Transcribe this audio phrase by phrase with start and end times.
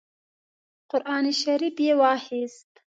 [0.91, 2.69] قران شریف یې واخیست.